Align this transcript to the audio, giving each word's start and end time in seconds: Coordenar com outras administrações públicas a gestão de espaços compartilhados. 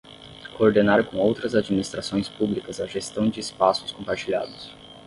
Coordenar 0.57 1.05
com 1.05 1.17
outras 1.17 1.53
administrações 1.53 2.27
públicas 2.27 2.79
a 2.81 2.87
gestão 2.87 3.29
de 3.29 3.39
espaços 3.39 3.91
compartilhados. 3.91 4.73